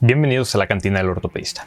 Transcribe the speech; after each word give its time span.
Bienvenidos 0.00 0.54
a 0.54 0.58
la 0.58 0.68
cantina 0.68 0.98
del 0.98 1.08
ortopedista. 1.08 1.66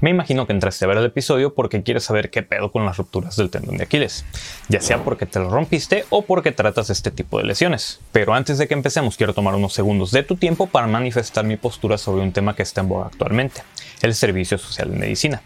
Me 0.00 0.08
imagino 0.08 0.46
que 0.46 0.54
entraste 0.54 0.86
a 0.86 0.88
ver 0.88 0.96
el 0.96 1.04
episodio 1.04 1.54
porque 1.54 1.82
quieres 1.82 2.04
saber 2.04 2.30
qué 2.30 2.42
pedo 2.42 2.72
con 2.72 2.86
las 2.86 2.96
rupturas 2.96 3.36
del 3.36 3.50
tendón 3.50 3.76
de 3.76 3.84
Aquiles, 3.84 4.24
ya 4.70 4.80
sea 4.80 5.04
porque 5.04 5.26
te 5.26 5.38
lo 5.38 5.50
rompiste 5.50 6.06
o 6.08 6.22
porque 6.22 6.50
tratas 6.50 6.88
este 6.88 7.10
tipo 7.10 7.36
de 7.36 7.44
lesiones. 7.44 8.00
Pero 8.10 8.32
antes 8.32 8.56
de 8.56 8.68
que 8.68 8.72
empecemos 8.72 9.18
quiero 9.18 9.34
tomar 9.34 9.54
unos 9.54 9.74
segundos 9.74 10.12
de 10.12 10.22
tu 10.22 10.36
tiempo 10.36 10.66
para 10.66 10.86
manifestar 10.86 11.44
mi 11.44 11.58
postura 11.58 11.98
sobre 11.98 12.22
un 12.22 12.32
tema 12.32 12.56
que 12.56 12.62
está 12.62 12.80
en 12.80 12.88
boga 12.88 13.08
actualmente, 13.08 13.60
el 14.00 14.14
servicio 14.14 14.56
social 14.56 14.90
de 14.90 14.98
medicina. 14.98 15.42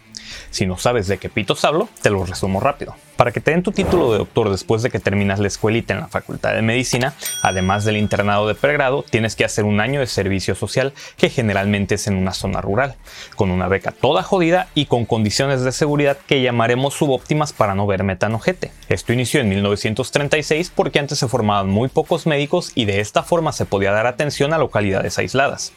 Si 0.49 0.65
no 0.65 0.77
sabes 0.77 1.07
de 1.07 1.17
qué 1.17 1.27
pitos 1.27 1.65
hablo, 1.65 1.89
te 2.01 2.09
lo 2.09 2.25
resumo 2.25 2.61
rápido. 2.61 2.95
Para 3.15 3.31
que 3.31 3.41
te 3.41 3.51
den 3.51 3.61
tu 3.61 3.71
título 3.71 4.11
de 4.11 4.17
doctor 4.17 4.49
después 4.49 4.81
de 4.81 4.89
que 4.89 4.99
terminas 4.99 5.39
la 5.39 5.47
escuelita 5.47 5.93
en 5.93 5.99
la 5.99 6.07
Facultad 6.07 6.53
de 6.53 6.63
Medicina, 6.63 7.13
además 7.43 7.85
del 7.85 7.97
internado 7.97 8.47
de 8.47 8.55
pregrado, 8.55 9.05
tienes 9.07 9.35
que 9.35 9.45
hacer 9.45 9.65
un 9.65 9.79
año 9.79 9.99
de 9.99 10.07
servicio 10.07 10.55
social 10.55 10.93
que 11.15 11.29
generalmente 11.29 11.95
es 11.95 12.07
en 12.07 12.15
una 12.15 12.33
zona 12.33 12.59
rural, 12.59 12.95
con 13.35 13.51
una 13.51 13.67
beca 13.67 13.91
toda 13.91 14.23
jodida 14.23 14.67
y 14.73 14.87
con 14.87 15.05
condiciones 15.05 15.61
de 15.61 15.71
seguridad 15.71 16.17
que 16.27 16.41
llamaremos 16.41 16.95
subóptimas 16.95 17.53
para 17.53 17.75
no 17.75 17.85
verme 17.85 18.15
tan 18.15 18.33
ojete. 18.33 18.71
Esto 18.89 19.13
inició 19.13 19.41
en 19.41 19.49
1936 19.49 20.71
porque 20.75 20.99
antes 20.99 21.19
se 21.19 21.27
formaban 21.27 21.69
muy 21.69 21.89
pocos 21.89 22.25
médicos 22.25 22.71
y 22.73 22.85
de 22.85 22.99
esta 22.99 23.21
forma 23.21 23.51
se 23.51 23.65
podía 23.65 23.91
dar 23.91 24.07
atención 24.07 24.53
a 24.53 24.57
localidades 24.57 25.19
aisladas. 25.19 25.71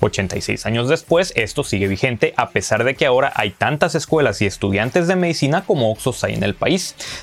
86 0.00 0.66
años 0.66 0.88
después, 0.88 1.32
esto 1.36 1.62
sigue 1.62 1.86
vigente 1.86 2.34
a 2.36 2.50
pesar 2.50 2.82
de 2.82 2.96
que 2.96 3.06
ahora 3.06 3.32
hay 3.36 3.50
tantas 3.50 3.94
escuelas 3.94 4.42
y 4.42 4.46
estudiantes 4.46 5.06
de 5.06 5.14
medicina 5.14 5.62
como 5.64 5.92
Oxos 5.92 6.24
hay 6.24 6.34
en 6.34 6.42
el 6.42 6.54
país 6.54 6.79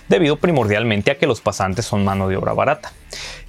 debido 0.07 0.37
primordialmente 0.37 1.11
a 1.11 1.17
que 1.17 1.27
los 1.27 1.41
pasantes 1.41 1.85
son 1.85 2.03
mano 2.03 2.27
de 2.27 2.37
obra 2.37 2.53
barata. 2.53 2.91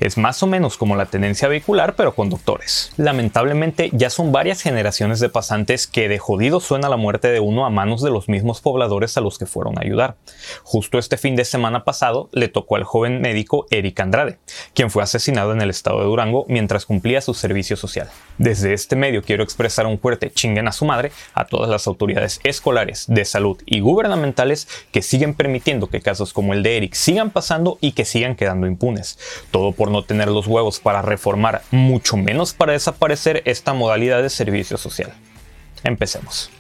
Es 0.01 0.17
más 0.17 0.43
o 0.43 0.47
menos 0.47 0.77
como 0.77 0.95
la 0.95 1.07
tenencia 1.07 1.49
vehicular, 1.49 1.97
pero 1.97 2.15
con 2.15 2.31
doctores. 2.31 2.93
Lamentablemente, 2.97 3.91
ya 3.93 4.11
son 4.11 4.31
varias 4.31 4.63
generaciones 4.63 5.19
de 5.19 5.29
pasantes 5.29 5.89
que 5.89 6.09
de 6.09 6.19
jodido 6.19 6.61
suena 6.61 6.89
la 6.89 6.97
muerte 6.97 7.29
de 7.29 7.41
uno 7.41 7.67
a 7.67 7.71
manos 7.71 8.03
de 8.03 8.11
los 8.11 8.29
mismos 8.29 8.61
pobladores 8.61 9.17
a 9.17 9.21
los 9.21 9.39
que 9.39 9.47
fueron 9.47 9.77
a 9.77 9.83
ayudar. 9.83 10.17
Justo 10.63 10.99
este 10.99 11.17
fin 11.17 11.35
de 11.35 11.45
semana 11.45 11.85
pasado 11.85 12.29
le 12.33 12.49
tocó 12.49 12.77
al 12.77 12.85
joven 12.85 13.21
médico 13.21 13.67
Eric 13.71 13.99
Andrade, 13.99 14.39
quien 14.75 14.91
fue 14.91 15.03
asesinado 15.03 15.53
en 15.53 15.61
el 15.61 15.71
estado 15.71 15.99
de 15.99 16.05
Durango 16.05 16.47
mientras 16.49 16.87
cumplía 16.87 17.21
su 17.21 17.35
servicio 17.35 17.77
social. 17.77 18.09
Desde 18.39 18.73
este 18.73 18.95
medio 18.95 19.23
quiero 19.23 19.43
expresar 19.43 19.87
un 19.87 19.99
fuerte 19.99 20.31
chinguen 20.31 20.69
a 20.69 20.73
su 20.73 20.85
madre 20.85 21.11
a 21.35 21.47
todas 21.47 21.69
las 21.69 21.89
autoridades 21.89 22.41
escolares, 22.45 23.07
de 23.09 23.25
salud 23.25 23.61
y 23.67 23.81
gubernamentales 23.81 24.69
que 24.93 25.03
siguen 25.03 25.35
permitiendo 25.35 25.89
que 25.89 25.98
casos 26.01 26.33
como 26.33 26.53
el 26.53 26.63
de 26.63 26.77
Eric 26.77 26.95
sigan 26.95 27.31
pasando 27.31 27.79
y 27.81 27.93
que 27.93 28.05
sigan 28.05 28.37
quedando 28.37 28.67
impunes 28.67 29.19
todo 29.51 29.73
por 29.73 29.91
no 29.91 30.05
tener 30.05 30.29
los 30.29 30.47
huevos 30.47 30.81
para 30.81 31.03
reformar, 31.03 31.63
mucho 31.71 32.17
menos 32.17 32.53
para 32.53 32.73
desaparecer 32.73 33.43
esta 33.45 33.73
modalidad 33.73 34.23
de 34.23 34.31
servicio 34.31 34.77
social. 34.77 35.13
Empecemos. 35.85 36.51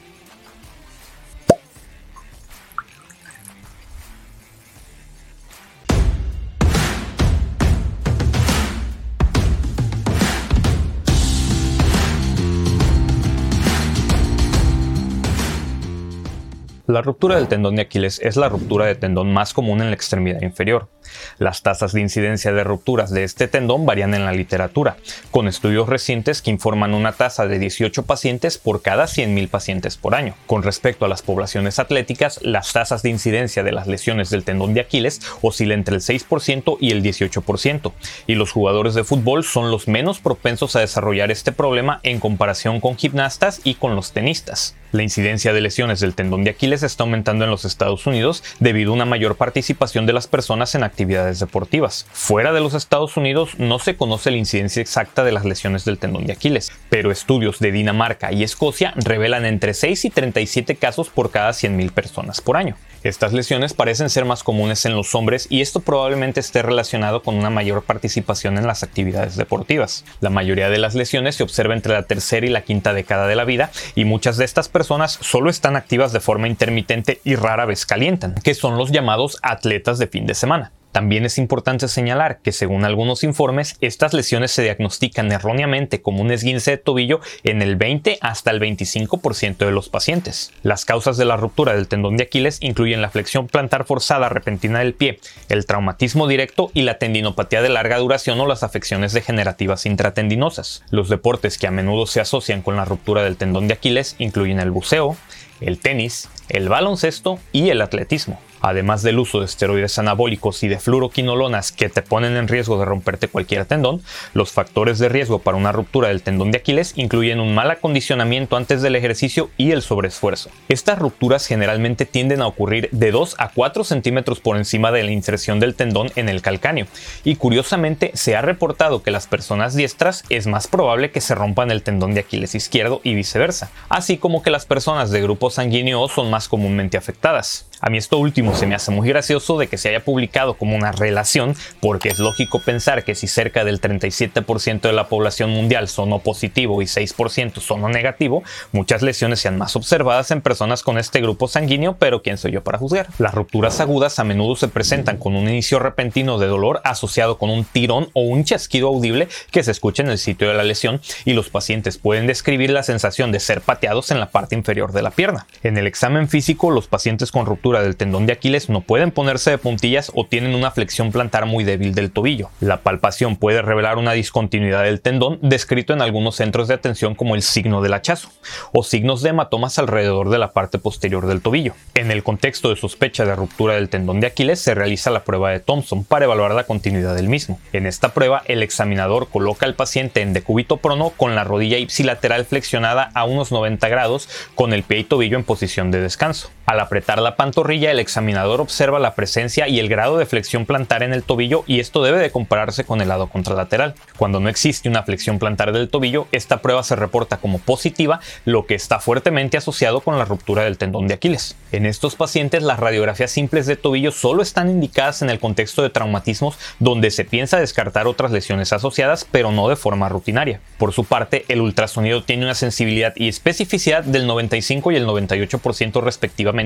La 16.88 17.02
ruptura 17.02 17.36
del 17.36 17.48
tendón 17.48 17.76
de 17.76 17.82
Aquiles 17.82 18.18
es 18.24 18.36
la 18.36 18.48
ruptura 18.48 18.86
de 18.86 18.94
tendón 18.94 19.30
más 19.30 19.52
común 19.52 19.82
en 19.82 19.88
la 19.88 19.94
extremidad 19.94 20.40
inferior. 20.40 20.88
Las 21.36 21.60
tasas 21.60 21.92
de 21.92 22.00
incidencia 22.00 22.50
de 22.50 22.64
rupturas 22.64 23.10
de 23.10 23.24
este 23.24 23.46
tendón 23.46 23.84
varían 23.84 24.14
en 24.14 24.24
la 24.24 24.32
literatura, 24.32 24.96
con 25.30 25.48
estudios 25.48 25.86
recientes 25.86 26.40
que 26.40 26.50
informan 26.50 26.94
una 26.94 27.12
tasa 27.12 27.46
de 27.46 27.58
18 27.58 28.04
pacientes 28.04 28.56
por 28.56 28.80
cada 28.80 29.04
100.000 29.04 29.50
pacientes 29.50 29.98
por 29.98 30.14
año. 30.14 30.34
Con 30.46 30.62
respecto 30.62 31.04
a 31.04 31.08
las 31.08 31.20
poblaciones 31.20 31.78
atléticas, 31.78 32.40
las 32.42 32.72
tasas 32.72 33.02
de 33.02 33.10
incidencia 33.10 33.62
de 33.62 33.72
las 33.72 33.86
lesiones 33.86 34.30
del 34.30 34.44
tendón 34.44 34.72
de 34.72 34.80
Aquiles 34.80 35.20
oscilan 35.42 35.80
entre 35.80 35.96
el 35.96 36.00
6% 36.00 36.78
y 36.80 36.92
el 36.92 37.02
18%, 37.02 37.92
y 38.26 38.34
los 38.34 38.50
jugadores 38.50 38.94
de 38.94 39.04
fútbol 39.04 39.44
son 39.44 39.70
los 39.70 39.88
menos 39.88 40.20
propensos 40.20 40.74
a 40.74 40.80
desarrollar 40.80 41.30
este 41.30 41.52
problema 41.52 42.00
en 42.02 42.18
comparación 42.18 42.80
con 42.80 42.96
gimnastas 42.96 43.60
y 43.62 43.74
con 43.74 43.94
los 43.94 44.12
tenistas. 44.12 44.74
La 44.90 45.02
incidencia 45.02 45.52
de 45.52 45.60
lesiones 45.60 46.00
del 46.00 46.14
tendón 46.14 46.44
de 46.44 46.50
Aquiles 46.50 46.82
está 46.82 47.02
aumentando 47.02 47.44
en 47.44 47.50
los 47.50 47.66
Estados 47.66 48.06
Unidos 48.06 48.42
debido 48.58 48.90
a 48.90 48.94
una 48.94 49.04
mayor 49.04 49.36
participación 49.36 50.06
de 50.06 50.14
las 50.14 50.26
personas 50.26 50.74
en 50.74 50.82
actividades 50.82 51.40
deportivas. 51.40 52.06
Fuera 52.10 52.54
de 52.54 52.60
los 52.60 52.72
Estados 52.72 53.18
Unidos 53.18 53.58
no 53.58 53.80
se 53.80 53.96
conoce 53.96 54.30
la 54.30 54.38
incidencia 54.38 54.80
exacta 54.80 55.24
de 55.24 55.32
las 55.32 55.44
lesiones 55.44 55.84
del 55.84 55.98
tendón 55.98 56.26
de 56.26 56.32
Aquiles, 56.32 56.72
pero 56.88 57.10
estudios 57.10 57.58
de 57.58 57.70
Dinamarca 57.70 58.32
y 58.32 58.42
Escocia 58.42 58.94
revelan 58.96 59.44
entre 59.44 59.74
6 59.74 60.06
y 60.06 60.10
37 60.10 60.76
casos 60.76 61.10
por 61.10 61.30
cada 61.30 61.50
100.000 61.50 61.90
personas 61.92 62.40
por 62.40 62.56
año. 62.56 62.74
Estas 63.04 63.32
lesiones 63.32 63.74
parecen 63.74 64.10
ser 64.10 64.24
más 64.24 64.42
comunes 64.42 64.84
en 64.86 64.96
los 64.96 65.14
hombres 65.14 65.46
y 65.50 65.60
esto 65.60 65.80
probablemente 65.80 66.40
esté 66.40 66.62
relacionado 66.62 67.22
con 67.22 67.36
una 67.36 67.50
mayor 67.50 67.84
participación 67.84 68.58
en 68.58 68.66
las 68.66 68.82
actividades 68.82 69.36
deportivas. 69.36 70.04
La 70.20 70.30
mayoría 70.30 70.68
de 70.68 70.78
las 70.78 70.94
lesiones 70.94 71.36
se 71.36 71.44
observa 71.44 71.74
entre 71.74 71.92
la 71.92 72.02
tercera 72.04 72.46
y 72.46 72.50
la 72.50 72.62
quinta 72.62 72.94
década 72.94 73.28
de 73.28 73.36
la 73.36 73.44
vida 73.44 73.70
y 73.94 74.04
muchas 74.04 74.36
de 74.36 74.44
estas 74.44 74.68
personas 74.68 74.77
solo 74.84 75.50
están 75.50 75.76
activas 75.76 76.12
de 76.12 76.20
forma 76.20 76.48
intermitente 76.48 77.20
y 77.24 77.34
rara 77.34 77.66
vez 77.66 77.86
calientan, 77.86 78.34
que 78.34 78.54
son 78.54 78.76
los 78.76 78.90
llamados 78.90 79.38
atletas 79.42 79.98
de 79.98 80.06
fin 80.06 80.26
de 80.26 80.34
semana. 80.34 80.72
También 80.92 81.24
es 81.24 81.38
importante 81.38 81.86
señalar 81.86 82.38
que 82.40 82.52
según 82.52 82.84
algunos 82.84 83.22
informes, 83.22 83.76
estas 83.80 84.14
lesiones 84.14 84.50
se 84.50 84.62
diagnostican 84.62 85.30
erróneamente 85.30 86.00
como 86.00 86.22
un 86.22 86.30
esguince 86.30 86.72
de 86.72 86.78
tobillo 86.78 87.20
en 87.44 87.62
el 87.62 87.76
20 87.76 88.18
hasta 88.20 88.50
el 88.50 88.60
25% 88.60 89.58
de 89.58 89.70
los 89.70 89.88
pacientes. 89.88 90.52
Las 90.62 90.84
causas 90.84 91.16
de 91.16 91.24
la 91.24 91.36
ruptura 91.36 91.74
del 91.74 91.88
tendón 91.88 92.16
de 92.16 92.24
Aquiles 92.24 92.58
incluyen 92.60 93.02
la 93.02 93.10
flexión 93.10 93.46
plantar 93.46 93.84
forzada 93.84 94.28
repentina 94.28 94.78
del 94.78 94.94
pie, 94.94 95.20
el 95.48 95.66
traumatismo 95.66 96.26
directo 96.26 96.70
y 96.74 96.82
la 96.82 96.98
tendinopatía 96.98 97.62
de 97.62 97.68
larga 97.68 97.98
duración 97.98 98.40
o 98.40 98.46
las 98.46 98.62
afecciones 98.62 99.12
degenerativas 99.12 99.86
intratendinosas. 99.86 100.82
Los 100.90 101.08
deportes 101.08 101.58
que 101.58 101.66
a 101.66 101.70
menudo 101.70 102.06
se 102.06 102.20
asocian 102.20 102.62
con 102.62 102.76
la 102.76 102.84
ruptura 102.84 103.22
del 103.22 103.36
tendón 103.36 103.68
de 103.68 103.74
Aquiles 103.74 104.16
incluyen 104.18 104.58
el 104.58 104.70
buceo, 104.70 105.16
el 105.60 105.80
tenis, 105.80 106.28
el 106.48 106.68
baloncesto 106.68 107.38
y 107.52 107.70
el 107.70 107.82
atletismo 107.82 108.40
además 108.60 109.02
del 109.02 109.18
uso 109.18 109.40
de 109.40 109.46
esteroides 109.46 109.98
anabólicos 109.98 110.62
y 110.62 110.68
de 110.68 110.78
fluoroquinolonas 110.78 111.72
que 111.72 111.88
te 111.88 112.02
ponen 112.02 112.36
en 112.36 112.48
riesgo 112.48 112.78
de 112.78 112.84
romperte 112.84 113.28
cualquier 113.28 113.64
tendón, 113.64 114.02
los 114.34 114.52
factores 114.52 114.98
de 114.98 115.08
riesgo 115.08 115.38
para 115.40 115.56
una 115.56 115.72
ruptura 115.72 116.08
del 116.08 116.22
tendón 116.22 116.50
de 116.50 116.58
Aquiles 116.58 116.92
incluyen 116.96 117.40
un 117.40 117.54
mal 117.54 117.70
acondicionamiento 117.70 118.56
antes 118.56 118.82
del 118.82 118.96
ejercicio 118.96 119.50
y 119.56 119.72
el 119.72 119.82
sobreesfuerzo. 119.82 120.50
Estas 120.68 120.98
rupturas 120.98 121.46
generalmente 121.46 122.06
tienden 122.06 122.42
a 122.42 122.46
ocurrir 122.46 122.88
de 122.92 123.10
2 123.10 123.36
a 123.38 123.50
4 123.50 123.84
centímetros 123.84 124.40
por 124.40 124.56
encima 124.56 124.92
de 124.92 125.02
la 125.02 125.12
inserción 125.12 125.60
del 125.60 125.74
tendón 125.74 126.10
en 126.16 126.28
el 126.28 126.42
calcáneo, 126.42 126.86
y 127.24 127.36
curiosamente 127.36 128.10
se 128.14 128.36
ha 128.36 128.42
reportado 128.42 129.02
que 129.02 129.10
las 129.10 129.26
personas 129.26 129.74
diestras 129.74 130.24
es 130.28 130.46
más 130.46 130.66
probable 130.66 131.10
que 131.10 131.20
se 131.20 131.34
rompan 131.34 131.70
el 131.70 131.82
tendón 131.82 132.14
de 132.14 132.20
Aquiles 132.20 132.54
izquierdo 132.54 133.00
y 133.04 133.14
viceversa, 133.14 133.70
así 133.88 134.18
como 134.18 134.42
que 134.42 134.50
las 134.50 134.66
personas 134.66 135.10
de 135.10 135.22
grupo 135.22 135.50
sanguíneo 135.50 136.08
son 136.08 136.30
más 136.30 136.48
comúnmente 136.48 136.96
afectadas. 136.96 137.67
A 137.80 137.90
mí 137.90 137.98
esto 137.98 138.18
último 138.18 138.56
se 138.56 138.66
me 138.66 138.74
hace 138.74 138.90
muy 138.90 139.08
gracioso 139.08 139.56
de 139.56 139.68
que 139.68 139.78
se 139.78 139.90
haya 139.90 140.04
publicado 140.04 140.54
como 140.54 140.74
una 140.74 140.90
relación, 140.90 141.54
porque 141.80 142.08
es 142.08 142.18
lógico 142.18 142.58
pensar 142.58 143.04
que 143.04 143.14
si 143.14 143.28
cerca 143.28 143.64
del 143.64 143.80
37% 143.80 144.80
de 144.80 144.92
la 144.92 145.08
población 145.08 145.50
mundial 145.50 145.86
son 145.88 146.12
O 146.12 146.18
positivo 146.18 146.82
y 146.82 146.86
6% 146.86 147.60
son 147.60 147.84
O 147.84 147.88
negativo, 147.88 148.42
muchas 148.72 149.02
lesiones 149.02 149.38
sean 149.40 149.58
más 149.58 149.76
observadas 149.76 150.32
en 150.32 150.40
personas 150.40 150.82
con 150.82 150.98
este 150.98 151.20
grupo 151.20 151.46
sanguíneo, 151.46 151.96
pero 151.98 152.20
¿quién 152.20 152.36
soy 152.36 152.50
yo 152.50 152.64
para 152.64 152.78
juzgar? 152.78 153.06
Las 153.18 153.34
rupturas 153.34 153.78
agudas 153.80 154.18
a 154.18 154.24
menudo 154.24 154.56
se 154.56 154.66
presentan 154.66 155.18
con 155.18 155.36
un 155.36 155.48
inicio 155.48 155.78
repentino 155.78 156.38
de 156.38 156.48
dolor 156.48 156.80
asociado 156.82 157.38
con 157.38 157.48
un 157.48 157.64
tirón 157.64 158.08
o 158.12 158.22
un 158.22 158.42
chasquido 158.44 158.88
audible 158.88 159.28
que 159.52 159.62
se 159.62 159.70
escucha 159.70 160.02
en 160.02 160.10
el 160.10 160.18
sitio 160.18 160.48
de 160.48 160.54
la 160.54 160.64
lesión 160.64 161.00
y 161.24 161.34
los 161.34 161.48
pacientes 161.48 161.96
pueden 161.98 162.26
describir 162.26 162.70
la 162.70 162.82
sensación 162.82 163.30
de 163.30 163.38
ser 163.38 163.60
pateados 163.60 164.10
en 164.10 164.18
la 164.18 164.30
parte 164.30 164.56
inferior 164.56 164.92
de 164.92 165.02
la 165.02 165.10
pierna. 165.12 165.46
En 165.62 165.78
el 165.78 165.86
examen 165.86 166.28
físico, 166.28 166.70
los 166.70 166.88
pacientes 166.88 167.30
con 167.30 167.46
ruptura 167.46 167.67
del 167.76 167.96
tendón 167.96 168.26
de 168.26 168.32
Aquiles 168.32 168.68
no 168.68 168.80
pueden 168.80 169.10
ponerse 169.10 169.50
de 169.50 169.58
puntillas 169.58 170.10
o 170.14 170.24
tienen 170.24 170.54
una 170.54 170.70
flexión 170.70 171.12
plantar 171.12 171.46
muy 171.46 171.64
débil 171.64 171.94
del 171.94 172.10
tobillo. 172.10 172.50
La 172.60 172.78
palpación 172.78 173.36
puede 173.36 173.62
revelar 173.62 173.98
una 173.98 174.12
discontinuidad 174.12 174.84
del 174.84 175.00
tendón 175.00 175.38
descrito 175.42 175.92
en 175.92 176.00
algunos 176.00 176.36
centros 176.36 176.68
de 176.68 176.74
atención 176.74 177.14
como 177.14 177.34
el 177.34 177.42
signo 177.42 177.82
del 177.82 177.94
hachazo 177.94 178.30
o 178.72 178.82
signos 178.82 179.22
de 179.22 179.30
hematomas 179.30 179.78
alrededor 179.78 180.30
de 180.30 180.38
la 180.38 180.52
parte 180.52 180.78
posterior 180.78 181.26
del 181.26 181.42
tobillo. 181.42 181.74
En 181.94 182.10
el 182.10 182.22
contexto 182.22 182.70
de 182.70 182.76
sospecha 182.76 183.24
de 183.24 183.36
ruptura 183.36 183.74
del 183.74 183.88
tendón 183.88 184.20
de 184.20 184.28
Aquiles 184.28 184.60
se 184.60 184.74
realiza 184.74 185.10
la 185.10 185.24
prueba 185.24 185.50
de 185.50 185.60
Thompson 185.60 186.04
para 186.04 186.24
evaluar 186.24 186.52
la 186.52 186.64
continuidad 186.64 187.14
del 187.14 187.28
mismo. 187.28 187.60
En 187.72 187.86
esta 187.86 188.14
prueba 188.14 188.42
el 188.46 188.62
examinador 188.62 189.28
coloca 189.28 189.66
al 189.66 189.74
paciente 189.74 190.22
en 190.22 190.32
decúbito 190.32 190.78
prono 190.78 191.10
con 191.10 191.34
la 191.34 191.44
rodilla 191.44 191.78
ipsilateral 191.78 192.44
flexionada 192.44 193.10
a 193.14 193.24
unos 193.24 193.52
90 193.52 193.88
grados 193.88 194.28
con 194.54 194.72
el 194.72 194.82
pie 194.82 195.00
y 195.00 195.04
tobillo 195.04 195.36
en 195.36 195.44
posición 195.44 195.90
de 195.90 196.00
descanso. 196.00 196.50
Al 196.68 196.80
apretar 196.80 197.18
la 197.22 197.34
pantorrilla, 197.34 197.90
el 197.90 197.98
examinador 197.98 198.60
observa 198.60 198.98
la 198.98 199.14
presencia 199.14 199.68
y 199.68 199.78
el 199.78 199.88
grado 199.88 200.18
de 200.18 200.26
flexión 200.26 200.66
plantar 200.66 201.02
en 201.02 201.14
el 201.14 201.22
tobillo 201.22 201.64
y 201.66 201.80
esto 201.80 202.02
debe 202.02 202.18
de 202.18 202.30
compararse 202.30 202.84
con 202.84 203.00
el 203.00 203.08
lado 203.08 203.28
contralateral. 203.28 203.94
Cuando 204.18 204.38
no 204.38 204.50
existe 204.50 204.86
una 204.86 205.02
flexión 205.02 205.38
plantar 205.38 205.72
del 205.72 205.88
tobillo, 205.88 206.26
esta 206.30 206.60
prueba 206.60 206.82
se 206.82 206.94
reporta 206.94 207.38
como 207.38 207.58
positiva, 207.58 208.20
lo 208.44 208.66
que 208.66 208.74
está 208.74 209.00
fuertemente 209.00 209.56
asociado 209.56 210.02
con 210.02 210.18
la 210.18 210.26
ruptura 210.26 210.64
del 210.64 210.76
tendón 210.76 211.08
de 211.08 211.14
Aquiles. 211.14 211.56
En 211.72 211.86
estos 211.86 212.16
pacientes, 212.16 212.62
las 212.62 212.78
radiografías 212.78 213.30
simples 213.30 213.64
de 213.64 213.76
tobillo 213.76 214.12
solo 214.12 214.42
están 214.42 214.68
indicadas 214.68 215.22
en 215.22 215.30
el 215.30 215.38
contexto 215.38 215.80
de 215.80 215.88
traumatismos 215.88 216.58
donde 216.80 217.10
se 217.10 217.24
piensa 217.24 217.58
descartar 217.58 218.06
otras 218.06 218.30
lesiones 218.30 218.74
asociadas, 218.74 219.26
pero 219.32 219.52
no 219.52 219.70
de 219.70 219.76
forma 219.76 220.10
rutinaria. 220.10 220.60
Por 220.76 220.92
su 220.92 221.04
parte, 221.04 221.46
el 221.48 221.62
ultrasonido 221.62 222.24
tiene 222.24 222.44
una 222.44 222.54
sensibilidad 222.54 223.14
y 223.16 223.28
especificidad 223.28 224.04
del 224.04 224.26
95 224.26 224.92
y 224.92 224.96
el 224.96 225.06
98% 225.06 226.02
respectivamente 226.02 226.57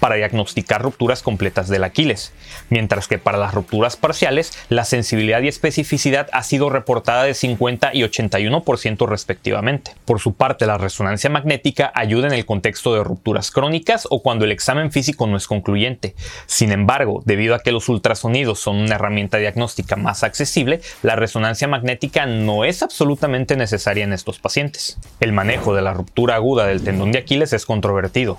para 0.00 0.16
diagnosticar 0.16 0.82
rupturas 0.82 1.22
completas 1.22 1.68
del 1.68 1.84
Aquiles, 1.84 2.32
mientras 2.68 3.08
que 3.08 3.18
para 3.18 3.38
las 3.38 3.54
rupturas 3.54 3.96
parciales, 3.96 4.52
la 4.68 4.84
sensibilidad 4.84 5.40
y 5.42 5.48
especificidad 5.48 6.28
ha 6.32 6.42
sido 6.42 6.68
reportada 6.70 7.24
de 7.24 7.34
50 7.34 7.94
y 7.94 8.02
81% 8.02 9.08
respectivamente. 9.08 9.92
Por 10.04 10.20
su 10.20 10.34
parte, 10.34 10.66
la 10.66 10.78
resonancia 10.78 11.30
magnética 11.30 11.90
ayuda 11.94 12.26
en 12.26 12.34
el 12.34 12.44
contexto 12.44 12.94
de 12.94 13.04
rupturas 13.04 13.50
crónicas 13.50 14.06
o 14.10 14.22
cuando 14.22 14.44
el 14.44 14.52
examen 14.52 14.92
físico 14.92 15.26
no 15.26 15.36
es 15.36 15.46
concluyente. 15.46 16.14
Sin 16.46 16.72
embargo, 16.72 17.22
debido 17.24 17.54
a 17.54 17.60
que 17.60 17.72
los 17.72 17.88
ultrasonidos 17.88 18.60
son 18.60 18.76
una 18.76 18.96
herramienta 18.96 19.38
diagnóstica 19.38 19.96
más 19.96 20.22
accesible, 20.24 20.80
la 21.02 21.16
resonancia 21.16 21.68
magnética 21.68 22.26
no 22.26 22.64
es 22.64 22.82
absolutamente 22.82 23.56
necesaria 23.56 24.04
en 24.04 24.12
estos 24.12 24.38
pacientes. 24.38 24.98
El 25.20 25.32
manejo 25.32 25.74
de 25.74 25.82
la 25.82 25.94
ruptura 25.94 26.34
aguda 26.34 26.66
del 26.66 26.82
tendón 26.82 27.12
de 27.12 27.18
Aquiles 27.18 27.52
es 27.52 27.64
controvertido. 27.64 28.38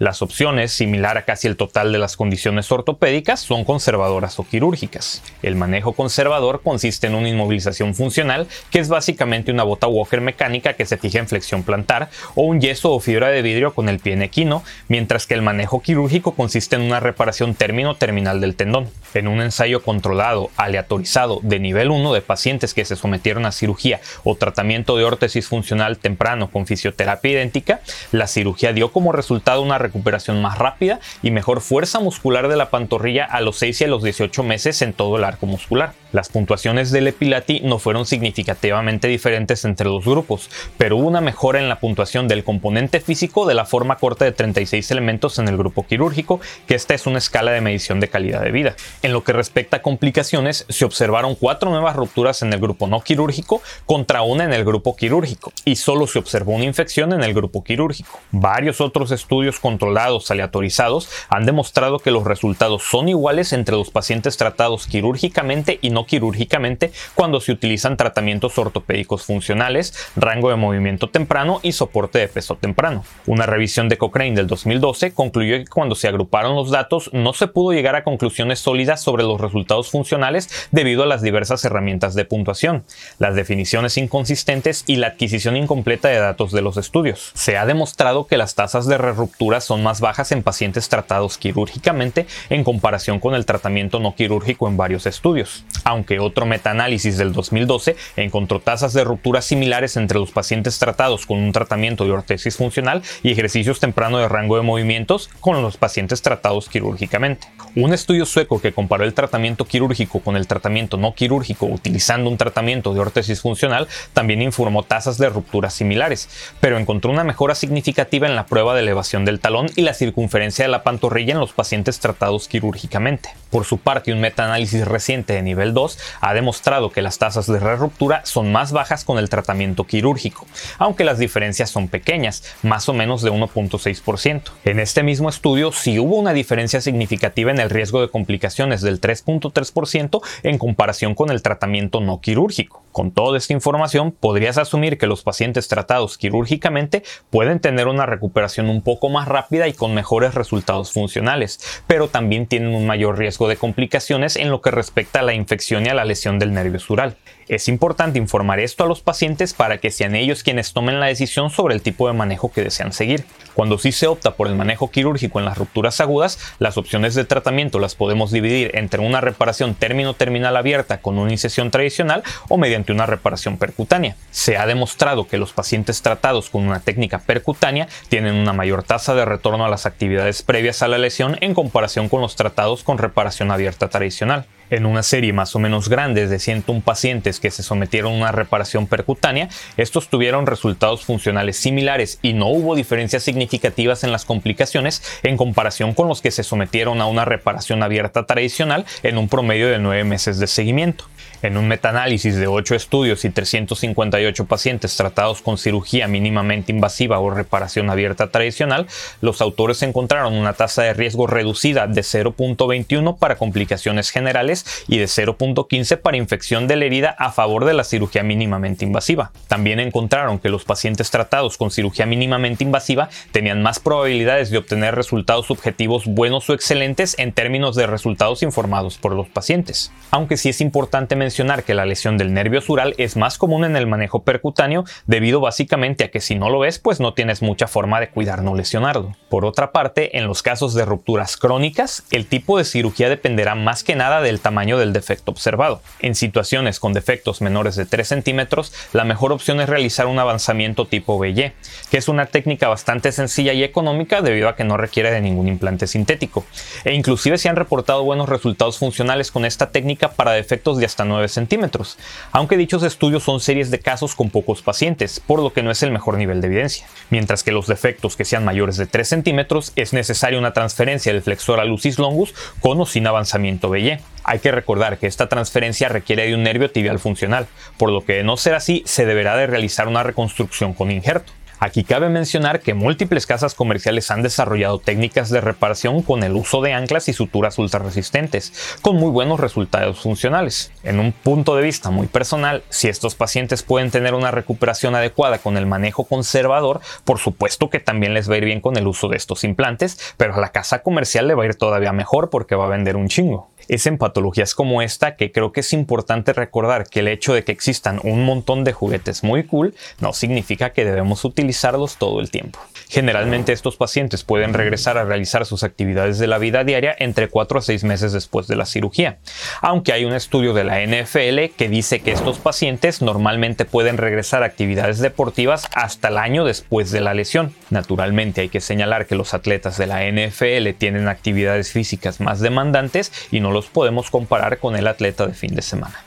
Las 0.00 0.22
opciones, 0.22 0.72
similar 0.72 1.18
a 1.18 1.26
casi 1.26 1.46
el 1.46 1.58
total 1.58 1.92
de 1.92 1.98
las 1.98 2.16
condiciones 2.16 2.72
ortopédicas, 2.72 3.38
son 3.38 3.66
conservadoras 3.66 4.38
o 4.38 4.44
quirúrgicas. 4.44 5.22
El 5.42 5.56
manejo 5.56 5.92
conservador 5.92 6.62
consiste 6.62 7.06
en 7.06 7.14
una 7.14 7.28
inmovilización 7.28 7.94
funcional, 7.94 8.46
que 8.70 8.78
es 8.78 8.88
básicamente 8.88 9.52
una 9.52 9.62
bota 9.62 9.88
Walker 9.88 10.22
mecánica 10.22 10.72
que 10.72 10.86
se 10.86 10.96
fija 10.96 11.18
en 11.18 11.28
flexión 11.28 11.64
plantar, 11.64 12.08
o 12.34 12.44
un 12.44 12.62
yeso 12.62 12.94
o 12.94 13.00
fibra 13.00 13.28
de 13.28 13.42
vidrio 13.42 13.74
con 13.74 13.90
el 13.90 13.98
pie 13.98 14.14
en 14.14 14.22
equino, 14.22 14.64
mientras 14.88 15.26
que 15.26 15.34
el 15.34 15.42
manejo 15.42 15.82
quirúrgico 15.82 16.34
consiste 16.34 16.76
en 16.76 16.82
una 16.82 17.00
reparación 17.00 17.54
término-terminal 17.54 18.40
del 18.40 18.56
tendón. 18.56 18.88
En 19.12 19.28
un 19.28 19.42
ensayo 19.42 19.82
controlado, 19.82 20.48
aleatorizado, 20.56 21.40
de 21.42 21.58
nivel 21.58 21.90
1 21.90 22.14
de 22.14 22.22
pacientes 22.22 22.72
que 22.72 22.86
se 22.86 22.96
sometieron 22.96 23.44
a 23.44 23.52
cirugía 23.52 24.00
o 24.24 24.34
tratamiento 24.34 24.96
de 24.96 25.04
órtesis 25.04 25.46
funcional 25.46 25.98
temprano 25.98 26.50
con 26.50 26.66
fisioterapia 26.66 27.32
idéntica, 27.32 27.80
la 28.12 28.26
cirugía 28.26 28.72
dio 28.72 28.92
como 28.92 29.12
resultado 29.12 29.60
una 29.60 29.89
recuperación 29.90 30.40
más 30.40 30.56
rápida 30.56 31.00
y 31.22 31.32
mejor 31.32 31.60
fuerza 31.60 31.98
muscular 31.98 32.48
de 32.48 32.56
la 32.56 32.70
pantorrilla 32.70 33.24
a 33.24 33.40
los 33.40 33.58
6 33.58 33.80
y 33.80 33.84
a 33.84 33.88
los 33.88 34.02
18 34.02 34.42
meses 34.44 34.80
en 34.82 34.92
todo 34.92 35.16
el 35.16 35.24
arco 35.24 35.46
muscular. 35.46 35.92
Las 36.12 36.28
puntuaciones 36.28 36.90
del 36.90 37.06
Epilati 37.06 37.60
no 37.60 37.78
fueron 37.78 38.04
significativamente 38.04 39.06
diferentes 39.06 39.64
entre 39.64 39.88
los 39.88 40.04
grupos, 40.04 40.50
pero 40.76 40.96
hubo 40.96 41.06
una 41.06 41.20
mejora 41.20 41.60
en 41.60 41.68
la 41.68 41.78
puntuación 41.78 42.26
del 42.26 42.42
componente 42.42 43.00
físico 43.00 43.46
de 43.46 43.54
la 43.54 43.64
forma 43.64 43.96
corta 43.96 44.24
de 44.24 44.32
36 44.32 44.90
elementos 44.90 45.38
en 45.38 45.48
el 45.48 45.56
grupo 45.56 45.86
quirúrgico, 45.86 46.40
que 46.66 46.74
esta 46.74 46.94
es 46.94 47.06
una 47.06 47.18
escala 47.18 47.52
de 47.52 47.60
medición 47.60 48.00
de 48.00 48.08
calidad 48.08 48.42
de 48.42 48.50
vida. 48.50 48.74
En 49.02 49.12
lo 49.12 49.22
que 49.22 49.32
respecta 49.32 49.78
a 49.78 49.82
complicaciones, 49.82 50.66
se 50.68 50.84
observaron 50.84 51.36
cuatro 51.36 51.70
nuevas 51.70 51.96
rupturas 51.96 52.42
en 52.42 52.52
el 52.52 52.60
grupo 52.60 52.86
no 52.86 53.00
quirúrgico 53.02 53.62
contra 53.86 54.22
una 54.22 54.44
en 54.44 54.52
el 54.52 54.64
grupo 54.64 54.96
quirúrgico, 54.96 55.52
y 55.64 55.76
solo 55.76 56.06
se 56.06 56.18
observó 56.18 56.52
una 56.52 56.64
infección 56.64 57.12
en 57.12 57.22
el 57.22 57.34
grupo 57.34 57.62
quirúrgico. 57.62 58.18
Varios 58.32 58.80
otros 58.80 59.12
estudios 59.12 59.60
controlados 59.80 60.30
aleatorizados 60.30 61.08
han 61.30 61.46
demostrado 61.46 61.98
que 62.00 62.10
los 62.10 62.24
resultados 62.24 62.82
son 62.82 63.08
iguales 63.08 63.54
entre 63.54 63.76
los 63.76 63.90
pacientes 63.90 64.36
tratados 64.36 64.86
quirúrgicamente 64.86 65.78
y 65.80 65.88
no 65.88 66.04
quirúrgicamente 66.04 66.92
cuando 67.14 67.40
se 67.40 67.52
utilizan 67.52 67.96
tratamientos 67.96 68.58
ortopédicos 68.58 69.24
funcionales, 69.24 69.94
rango 70.16 70.50
de 70.50 70.56
movimiento 70.56 71.08
temprano 71.08 71.60
y 71.62 71.72
soporte 71.72 72.18
de 72.18 72.28
peso 72.28 72.56
temprano. 72.56 73.04
Una 73.26 73.46
revisión 73.46 73.88
de 73.88 73.96
Cochrane 73.96 74.34
del 74.34 74.46
2012 74.48 75.14
concluyó 75.14 75.56
que 75.56 75.64
cuando 75.64 75.94
se 75.94 76.08
agruparon 76.08 76.54
los 76.54 76.70
datos 76.70 77.08
no 77.14 77.32
se 77.32 77.48
pudo 77.48 77.72
llegar 77.72 77.96
a 77.96 78.04
conclusiones 78.04 78.58
sólidas 78.58 79.02
sobre 79.02 79.22
los 79.22 79.40
resultados 79.40 79.90
funcionales 79.90 80.68
debido 80.72 81.04
a 81.04 81.06
las 81.06 81.22
diversas 81.22 81.64
herramientas 81.64 82.14
de 82.14 82.26
puntuación, 82.26 82.84
las 83.18 83.34
definiciones 83.34 83.96
inconsistentes 83.96 84.84
y 84.86 84.96
la 84.96 85.06
adquisición 85.08 85.56
incompleta 85.56 86.08
de 86.08 86.18
datos 86.18 86.52
de 86.52 86.60
los 86.60 86.76
estudios. 86.76 87.30
Se 87.32 87.56
ha 87.56 87.64
demostrado 87.64 88.26
que 88.26 88.36
las 88.36 88.54
tasas 88.54 88.86
de 88.86 88.98
reruptura 88.98 89.60
son 89.70 89.84
más 89.84 90.00
bajas 90.00 90.32
en 90.32 90.42
pacientes 90.42 90.88
tratados 90.88 91.38
quirúrgicamente 91.38 92.26
en 92.48 92.64
comparación 92.64 93.20
con 93.20 93.36
el 93.36 93.46
tratamiento 93.46 94.00
no 94.00 94.16
quirúrgico 94.16 94.66
en 94.66 94.76
varios 94.76 95.06
estudios 95.06 95.64
aunque 95.84 96.18
otro 96.18 96.44
metaanálisis 96.44 97.16
del 97.16 97.32
2012 97.32 97.94
encontró 98.16 98.58
tasas 98.58 98.92
de 98.94 99.04
ruptura 99.04 99.42
similares 99.42 99.96
entre 99.96 100.18
los 100.18 100.32
pacientes 100.32 100.80
tratados 100.80 101.24
con 101.24 101.38
un 101.38 101.52
tratamiento 101.52 102.04
de 102.04 102.10
ortesis 102.10 102.56
funcional 102.56 103.02
y 103.22 103.30
ejercicios 103.30 103.78
temprano 103.78 104.18
de 104.18 104.28
rango 104.28 104.56
de 104.56 104.62
movimientos 104.62 105.30
con 105.38 105.62
los 105.62 105.76
pacientes 105.76 106.20
tratados 106.22 106.68
quirúrgicamente. 106.68 107.46
Un 107.76 107.92
estudio 107.92 108.26
sueco 108.26 108.60
que 108.60 108.72
comparó 108.72 109.04
el 109.04 109.14
tratamiento 109.14 109.64
quirúrgico 109.64 110.18
con 110.20 110.36
el 110.36 110.48
tratamiento 110.48 110.96
no 110.96 111.14
quirúrgico 111.14 111.66
utilizando 111.66 112.28
un 112.28 112.36
tratamiento 112.36 112.92
de 112.92 113.00
ortesis 113.00 113.40
funcional 113.40 113.86
también 114.12 114.42
informó 114.42 114.82
tasas 114.82 115.18
de 115.18 115.28
ruptura 115.28 115.70
similares, 115.70 116.28
pero 116.58 116.78
encontró 116.78 117.12
una 117.12 117.22
mejora 117.22 117.54
significativa 117.54 118.26
en 118.26 118.34
la 118.34 118.46
prueba 118.46 118.74
de 118.74 118.80
elevación 118.80 119.24
del 119.24 119.38
talón 119.38 119.49
y 119.74 119.82
la 119.82 119.94
circunferencia 119.94 120.64
de 120.64 120.70
la 120.70 120.84
pantorrilla 120.84 121.32
en 121.32 121.40
los 121.40 121.52
pacientes 121.52 121.98
tratados 121.98 122.46
quirúrgicamente. 122.46 123.30
Por 123.50 123.64
su 123.64 123.78
parte, 123.78 124.12
un 124.12 124.20
metaanálisis 124.20 124.86
reciente 124.86 125.32
de 125.32 125.42
nivel 125.42 125.74
2 125.74 125.98
ha 126.20 126.34
demostrado 126.34 126.90
que 126.90 127.02
las 127.02 127.18
tasas 127.18 127.48
de 127.48 127.58
ruptura 127.58 128.24
son 128.24 128.52
más 128.52 128.70
bajas 128.70 129.04
con 129.04 129.18
el 129.18 129.28
tratamiento 129.28 129.84
quirúrgico, 129.88 130.46
aunque 130.78 131.02
las 131.02 131.18
diferencias 131.18 131.68
son 131.68 131.88
pequeñas, 131.88 132.44
más 132.62 132.88
o 132.88 132.92
menos 132.92 133.22
de 133.22 133.32
1.6%. 133.32 134.42
En 134.64 134.78
este 134.78 135.02
mismo 135.02 135.28
estudio 135.28 135.72
sí 135.72 135.98
hubo 135.98 136.16
una 136.16 136.32
diferencia 136.32 136.80
significativa 136.80 137.50
en 137.50 137.58
el 137.58 137.70
riesgo 137.70 138.00
de 138.00 138.08
complicaciones 138.08 138.82
del 138.82 139.00
3.3% 139.00 140.20
en 140.44 140.58
comparación 140.58 141.16
con 141.16 141.30
el 141.30 141.42
tratamiento 141.42 142.00
no 142.00 142.20
quirúrgico. 142.20 142.84
Con 142.92 143.10
toda 143.12 143.38
esta 143.38 143.52
información, 143.52 144.12
podrías 144.12 144.58
asumir 144.58 144.98
que 144.98 145.06
los 145.06 145.22
pacientes 145.22 145.68
tratados 145.68 146.18
quirúrgicamente 146.18 147.02
pueden 147.30 147.60
tener 147.60 147.88
una 147.88 148.06
recuperación 148.06 148.68
un 148.68 148.82
poco 148.82 149.08
más 149.08 149.26
rápida 149.26 149.39
y 149.50 149.72
con 149.72 149.94
mejores 149.94 150.34
resultados 150.34 150.92
funcionales, 150.92 151.82
pero 151.86 152.08
también 152.08 152.46
tienen 152.46 152.74
un 152.74 152.86
mayor 152.86 153.18
riesgo 153.18 153.48
de 153.48 153.56
complicaciones 153.56 154.36
en 154.36 154.50
lo 154.50 154.60
que 154.60 154.70
respecta 154.70 155.20
a 155.20 155.22
la 155.22 155.34
infección 155.34 155.86
y 155.86 155.88
a 155.88 155.94
la 155.94 156.04
lesión 156.04 156.38
del 156.38 156.52
nervio 156.52 156.78
sural. 156.78 157.16
Es 157.48 157.68
importante 157.68 158.18
informar 158.18 158.60
esto 158.60 158.84
a 158.84 158.86
los 158.86 159.00
pacientes 159.00 159.54
para 159.54 159.78
que 159.78 159.90
sean 159.90 160.14
ellos 160.14 160.42
quienes 160.42 160.72
tomen 160.72 161.00
la 161.00 161.06
decisión 161.06 161.50
sobre 161.50 161.74
el 161.74 161.82
tipo 161.82 162.06
de 162.06 162.14
manejo 162.14 162.52
que 162.52 162.62
desean 162.62 162.92
seguir. 162.92 163.24
Cuando 163.54 163.78
sí 163.78 163.92
se 163.92 164.06
opta 164.06 164.36
por 164.36 164.46
el 164.46 164.54
manejo 164.54 164.90
quirúrgico 164.90 165.38
en 165.38 165.44
las 165.44 165.58
rupturas 165.58 166.00
agudas, 166.00 166.38
las 166.58 166.76
opciones 166.76 167.14
de 167.14 167.24
tratamiento 167.24 167.78
las 167.78 167.94
podemos 167.94 168.30
dividir 168.30 168.70
entre 168.74 169.00
una 169.00 169.20
reparación 169.20 169.74
término-terminal 169.74 170.56
abierta 170.56 171.00
con 171.00 171.18
una 171.18 171.32
incisión 171.32 171.70
tradicional 171.70 172.22
o 172.48 172.56
mediante 172.56 172.92
una 172.92 173.06
reparación 173.06 173.58
percutánea. 173.58 174.16
Se 174.30 174.56
ha 174.56 174.66
demostrado 174.66 175.26
que 175.26 175.38
los 175.38 175.52
pacientes 175.52 176.02
tratados 176.02 176.50
con 176.50 176.66
una 176.66 176.80
técnica 176.80 177.18
percutánea 177.18 177.88
tienen 178.08 178.36
una 178.36 178.52
mayor 178.52 178.82
tasa 178.82 179.14
de 179.14 179.24
retorno 179.24 179.64
a 179.64 179.68
las 179.68 179.86
actividades 179.86 180.42
previas 180.42 180.82
a 180.82 180.88
la 180.88 180.98
lesión 180.98 181.36
en 181.40 181.54
comparación 181.54 182.08
con 182.08 182.20
los 182.20 182.36
tratados 182.36 182.84
con 182.84 182.98
reparación 182.98 183.50
abierta 183.50 183.88
tradicional. 183.88 184.46
En 184.70 184.86
una 184.86 185.02
serie 185.02 185.32
más 185.32 185.56
o 185.56 185.58
menos 185.58 185.88
grande 185.88 186.28
de 186.28 186.38
101 186.38 186.82
pacientes 186.82 187.40
que 187.40 187.50
se 187.50 187.64
sometieron 187.64 188.12
a 188.12 188.16
una 188.16 188.32
reparación 188.32 188.86
percutánea, 188.86 189.48
estos 189.76 190.08
tuvieron 190.08 190.46
resultados 190.46 191.04
funcionales 191.04 191.56
similares 191.56 192.20
y 192.22 192.34
no 192.34 192.46
hubo 192.46 192.76
diferencias 192.76 193.24
significativas 193.24 194.04
en 194.04 194.12
las 194.12 194.24
complicaciones 194.24 195.02
en 195.24 195.36
comparación 195.36 195.92
con 195.92 196.06
los 196.06 196.22
que 196.22 196.30
se 196.30 196.44
sometieron 196.44 197.00
a 197.00 197.06
una 197.06 197.24
reparación 197.24 197.82
abierta 197.82 198.26
tradicional 198.26 198.86
en 199.02 199.18
un 199.18 199.28
promedio 199.28 199.68
de 199.68 199.80
9 199.80 200.04
meses 200.04 200.38
de 200.38 200.46
seguimiento. 200.46 201.04
En 201.42 201.56
un 201.56 201.66
metaanálisis 201.68 202.36
de 202.36 202.46
8 202.46 202.74
estudios 202.74 203.24
y 203.24 203.30
358 203.30 204.44
pacientes 204.44 204.96
tratados 204.96 205.40
con 205.40 205.56
cirugía 205.56 206.06
mínimamente 206.06 206.70
invasiva 206.70 207.18
o 207.18 207.30
reparación 207.30 207.88
abierta 207.88 208.30
tradicional, 208.30 208.86
los 209.22 209.40
autores 209.40 209.82
encontraron 209.82 210.34
una 210.34 210.52
tasa 210.52 210.82
de 210.82 210.92
riesgo 210.92 211.26
reducida 211.26 211.86
de 211.86 212.02
0.21 212.02 213.18
para 213.18 213.36
complicaciones 213.36 214.10
generales 214.10 214.59
y 214.88 214.98
de 214.98 215.04
0.15 215.04 215.98
para 215.98 216.16
infección 216.16 216.66
de 216.66 216.76
la 216.76 216.84
herida 216.84 217.14
a 217.18 217.32
favor 217.32 217.64
de 217.64 217.74
la 217.74 217.84
cirugía 217.84 218.22
mínimamente 218.22 218.84
invasiva. 218.84 219.32
También 219.48 219.80
encontraron 219.80 220.38
que 220.38 220.48
los 220.48 220.64
pacientes 220.64 221.10
tratados 221.10 221.56
con 221.56 221.70
cirugía 221.70 222.06
mínimamente 222.06 222.64
invasiva 222.64 223.08
tenían 223.32 223.62
más 223.62 223.78
probabilidades 223.80 224.50
de 224.50 224.58
obtener 224.58 224.94
resultados 224.94 225.46
subjetivos 225.46 226.06
buenos 226.06 226.48
o 226.50 226.54
excelentes 226.54 227.14
en 227.18 227.32
términos 227.32 227.76
de 227.76 227.86
resultados 227.86 228.42
informados 228.42 228.98
por 228.98 229.14
los 229.14 229.28
pacientes. 229.28 229.92
Aunque 230.10 230.36
sí 230.36 230.48
es 230.48 230.60
importante 230.60 231.16
mencionar 231.16 231.64
que 231.64 231.74
la 231.74 231.86
lesión 231.86 232.18
del 232.18 232.32
nervio 232.32 232.60
sural 232.60 232.94
es 232.98 233.16
más 233.16 233.38
común 233.38 233.64
en 233.64 233.76
el 233.76 233.86
manejo 233.86 234.22
percutáneo 234.22 234.84
debido 235.06 235.40
básicamente 235.40 236.04
a 236.04 236.10
que 236.10 236.20
si 236.20 236.34
no 236.34 236.50
lo 236.50 236.60
ves 236.60 236.78
pues 236.78 237.00
no 237.00 237.14
tienes 237.14 237.42
mucha 237.42 237.66
forma 237.66 238.00
de 238.00 238.10
cuidar 238.10 238.42
no 238.42 238.54
lesionarlo. 238.54 239.16
Por 239.28 239.44
otra 239.44 239.72
parte, 239.72 240.18
en 240.18 240.26
los 240.26 240.42
casos 240.42 240.74
de 240.74 240.84
rupturas 240.84 241.36
crónicas, 241.36 242.04
el 242.10 242.26
tipo 242.26 242.58
de 242.58 242.64
cirugía 242.64 243.08
dependerá 243.08 243.54
más 243.54 243.84
que 243.84 243.96
nada 243.96 244.20
del 244.20 244.40
tamaño 244.40 244.49
del 244.50 244.92
defecto 244.92 245.30
observado. 245.30 245.80
En 246.00 246.14
situaciones 246.14 246.80
con 246.80 246.92
defectos 246.92 247.40
menores 247.40 247.76
de 247.76 247.86
3 247.86 248.06
centímetros, 248.06 248.72
la 248.92 249.04
mejor 249.04 249.32
opción 249.32 249.60
es 249.60 249.68
realizar 249.68 250.06
un 250.06 250.18
avanzamiento 250.18 250.86
tipo 250.86 251.18
BY, 251.18 251.52
que 251.90 251.98
es 251.98 252.08
una 252.08 252.26
técnica 252.26 252.68
bastante 252.68 253.12
sencilla 253.12 253.52
y 253.52 253.62
económica 253.62 254.22
debido 254.22 254.48
a 254.48 254.56
que 254.56 254.64
no 254.64 254.76
requiere 254.76 255.10
de 255.10 255.20
ningún 255.20 255.48
implante 255.48 255.86
sintético. 255.86 256.44
E 256.84 256.94
inclusive 256.94 257.38
se 257.38 257.48
han 257.48 257.56
reportado 257.56 258.04
buenos 258.04 258.28
resultados 258.28 258.78
funcionales 258.78 259.30
con 259.30 259.44
esta 259.44 259.70
técnica 259.70 260.12
para 260.12 260.32
defectos 260.32 260.78
de 260.78 260.86
hasta 260.86 261.04
9 261.04 261.28
centímetros, 261.28 261.98
aunque 262.32 262.56
dichos 262.56 262.82
estudios 262.82 263.22
son 263.22 263.40
series 263.40 263.70
de 263.70 263.78
casos 263.78 264.14
con 264.14 264.30
pocos 264.30 264.62
pacientes, 264.62 265.20
por 265.20 265.40
lo 265.40 265.52
que 265.52 265.62
no 265.62 265.70
es 265.70 265.82
el 265.82 265.90
mejor 265.90 266.18
nivel 266.18 266.40
de 266.40 266.48
evidencia. 266.48 266.86
Mientras 267.10 267.42
que 267.42 267.52
los 267.52 267.66
defectos 267.66 268.16
que 268.16 268.24
sean 268.24 268.44
mayores 268.44 268.76
de 268.76 268.86
3 268.86 269.08
centímetros 269.08 269.72
es 269.76 269.92
necesaria 269.92 270.38
una 270.38 270.52
transferencia 270.52 271.12
del 271.12 271.22
flexor 271.22 271.60
a 271.60 271.64
lucis 271.64 271.98
longus 271.98 272.34
con 272.60 272.80
o 272.80 272.86
sin 272.86 273.06
avanzamiento 273.06 273.70
BY. 273.70 273.98
Hay 274.24 274.38
que 274.38 274.52
recordar 274.52 274.98
que 274.98 275.06
esta 275.06 275.28
transferencia 275.28 275.88
requiere 275.88 276.26
de 276.26 276.34
un 276.34 276.42
nervio 276.42 276.70
tibial 276.70 276.98
funcional, 276.98 277.46
por 277.78 277.90
lo 277.90 278.04
que 278.04 278.14
de 278.14 278.24
no 278.24 278.36
ser 278.36 278.54
así 278.54 278.82
se 278.86 279.06
deberá 279.06 279.36
de 279.36 279.46
realizar 279.46 279.88
una 279.88 280.02
reconstrucción 280.02 280.74
con 280.74 280.90
injerto. 280.90 281.32
Aquí 281.62 281.84
cabe 281.84 282.08
mencionar 282.08 282.60
que 282.60 282.72
múltiples 282.72 283.26
casas 283.26 283.52
comerciales 283.52 284.10
han 284.10 284.22
desarrollado 284.22 284.78
técnicas 284.78 285.28
de 285.28 285.42
reparación 285.42 286.00
con 286.00 286.22
el 286.22 286.32
uso 286.32 286.62
de 286.62 286.72
anclas 286.72 287.10
y 287.10 287.12
suturas 287.12 287.58
ultraresistentes, 287.58 288.78
con 288.80 288.96
muy 288.96 289.10
buenos 289.10 289.38
resultados 289.38 290.00
funcionales. 290.00 290.72
En 290.84 290.98
un 290.98 291.12
punto 291.12 291.54
de 291.54 291.62
vista 291.62 291.90
muy 291.90 292.06
personal, 292.06 292.62
si 292.70 292.88
estos 292.88 293.14
pacientes 293.14 293.62
pueden 293.62 293.90
tener 293.90 294.14
una 294.14 294.30
recuperación 294.30 294.94
adecuada 294.94 295.36
con 295.36 295.58
el 295.58 295.66
manejo 295.66 296.04
conservador, 296.04 296.80
por 297.04 297.18
supuesto 297.18 297.68
que 297.68 297.78
también 297.78 298.14
les 298.14 298.30
va 298.30 298.36
a 298.36 298.38
ir 298.38 298.46
bien 298.46 298.62
con 298.62 298.78
el 298.78 298.86
uso 298.86 299.08
de 299.08 299.18
estos 299.18 299.44
implantes, 299.44 300.14
pero 300.16 300.34
a 300.34 300.40
la 300.40 300.52
casa 300.52 300.82
comercial 300.82 301.28
le 301.28 301.34
va 301.34 301.42
a 301.42 301.46
ir 301.46 301.56
todavía 301.56 301.92
mejor 301.92 302.30
porque 302.30 302.54
va 302.54 302.64
a 302.64 302.70
vender 302.70 302.96
un 302.96 303.08
chingo. 303.08 303.49
Es 303.70 303.86
en 303.86 303.98
patologías 303.98 304.56
como 304.56 304.82
esta 304.82 305.14
que 305.14 305.30
creo 305.30 305.52
que 305.52 305.60
es 305.60 305.72
importante 305.72 306.32
recordar 306.32 306.88
que 306.88 306.98
el 306.98 307.06
hecho 307.06 307.34
de 307.34 307.44
que 307.44 307.52
existan 307.52 308.00
un 308.02 308.24
montón 308.24 308.64
de 308.64 308.72
juguetes 308.72 309.22
muy 309.22 309.44
cool 309.44 309.76
no 310.00 310.12
significa 310.12 310.72
que 310.72 310.84
debemos 310.84 311.24
utilizarlos 311.24 311.96
todo 311.96 312.18
el 312.18 312.32
tiempo. 312.32 312.58
Generalmente 312.88 313.52
estos 313.52 313.76
pacientes 313.76 314.24
pueden 314.24 314.54
regresar 314.54 314.98
a 314.98 315.04
realizar 315.04 315.46
sus 315.46 315.62
actividades 315.62 316.18
de 316.18 316.26
la 316.26 316.38
vida 316.38 316.64
diaria 316.64 316.96
entre 316.98 317.28
4 317.28 317.60
a 317.60 317.62
6 317.62 317.84
meses 317.84 318.12
después 318.12 318.48
de 318.48 318.56
la 318.56 318.66
cirugía, 318.66 319.18
aunque 319.60 319.92
hay 319.92 320.04
un 320.04 320.14
estudio 320.14 320.52
de 320.52 320.64
la 320.64 320.84
NFL 320.84 321.54
que 321.56 321.68
dice 321.68 322.00
que 322.00 322.10
estos 322.10 322.40
pacientes 322.40 323.02
normalmente 323.02 323.66
pueden 323.66 323.98
regresar 323.98 324.42
a 324.42 324.46
actividades 324.46 324.98
deportivas 324.98 325.68
hasta 325.76 326.08
el 326.08 326.18
año 326.18 326.44
después 326.44 326.90
de 326.90 327.02
la 327.02 327.14
lesión. 327.14 327.54
Naturalmente 327.70 328.40
hay 328.40 328.48
que 328.48 328.60
señalar 328.60 329.06
que 329.06 329.14
los 329.14 329.32
atletas 329.32 329.78
de 329.78 329.86
la 329.86 330.02
NFL 330.10 330.76
tienen 330.76 331.06
actividades 331.06 331.70
físicas 331.70 332.18
más 332.18 332.40
demandantes 332.40 333.12
y 333.30 333.38
no 333.38 333.59
podemos 333.66 334.10
comparar 334.10 334.58
con 334.58 334.76
el 334.76 334.86
atleta 334.86 335.26
de 335.26 335.34
fin 335.34 335.54
de 335.54 335.62
semana. 335.62 336.04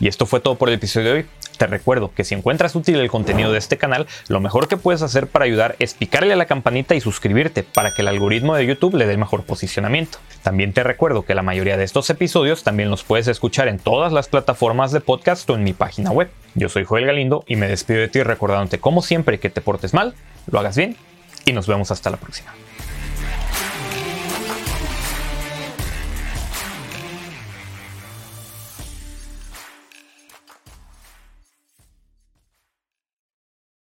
Y 0.00 0.08
esto 0.08 0.26
fue 0.26 0.40
todo 0.40 0.56
por 0.56 0.68
el 0.68 0.76
episodio 0.76 1.12
de 1.12 1.18
hoy. 1.18 1.26
Te 1.58 1.66
recuerdo 1.66 2.12
que 2.14 2.22
si 2.22 2.36
encuentras 2.36 2.76
útil 2.76 3.00
el 3.00 3.10
contenido 3.10 3.50
de 3.50 3.58
este 3.58 3.78
canal, 3.78 4.06
lo 4.28 4.38
mejor 4.38 4.68
que 4.68 4.76
puedes 4.76 5.02
hacer 5.02 5.26
para 5.26 5.44
ayudar 5.44 5.74
es 5.80 5.92
picarle 5.92 6.32
a 6.32 6.36
la 6.36 6.46
campanita 6.46 6.94
y 6.94 7.00
suscribirte 7.00 7.64
para 7.64 7.92
que 7.92 8.02
el 8.02 8.08
algoritmo 8.08 8.54
de 8.54 8.64
YouTube 8.64 8.94
le 8.94 9.06
dé 9.06 9.12
el 9.12 9.18
mejor 9.18 9.42
posicionamiento. 9.42 10.18
También 10.44 10.72
te 10.72 10.84
recuerdo 10.84 11.24
que 11.24 11.34
la 11.34 11.42
mayoría 11.42 11.76
de 11.76 11.82
estos 11.82 12.08
episodios 12.10 12.62
también 12.62 12.90
los 12.90 13.02
puedes 13.02 13.26
escuchar 13.26 13.66
en 13.66 13.80
todas 13.80 14.12
las 14.12 14.28
plataformas 14.28 14.92
de 14.92 15.00
podcast 15.00 15.50
o 15.50 15.56
en 15.56 15.64
mi 15.64 15.72
página 15.72 16.12
web. 16.12 16.30
Yo 16.54 16.68
soy 16.68 16.84
Joel 16.84 17.06
Galindo 17.06 17.42
y 17.48 17.56
me 17.56 17.66
despido 17.66 17.98
de 17.98 18.08
ti 18.08 18.22
recordándote 18.22 18.78
como 18.78 19.02
siempre 19.02 19.40
que 19.40 19.50
te 19.50 19.60
portes 19.60 19.94
mal, 19.94 20.14
lo 20.46 20.60
hagas 20.60 20.76
bien 20.76 20.96
y 21.44 21.52
nos 21.52 21.66
vemos 21.66 21.90
hasta 21.90 22.08
la 22.10 22.18
próxima. 22.18 22.52